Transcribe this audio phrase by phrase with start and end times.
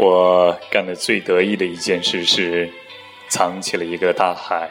[0.00, 2.70] 我干的最得意的一件事是
[3.28, 4.70] 藏起了一个大海，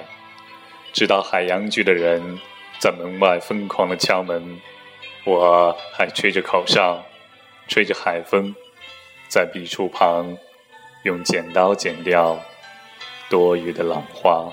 [0.94, 2.40] 直到海洋局的人
[2.80, 4.58] 在门外疯狂的敲门，
[5.26, 7.04] 我还吹着口哨，
[7.68, 8.56] 吹着海风，
[9.28, 10.38] 在笔触旁
[11.04, 12.40] 用剪刀剪掉
[13.30, 14.50] 多余的浪花。